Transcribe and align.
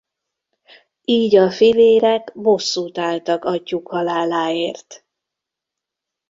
Így 1.03 1.35
a 1.35 1.51
fivérek 1.51 2.31
bosszút 2.35 2.97
álltak 2.97 3.45
atyjuk 3.45 3.87
haláláért. 3.87 5.05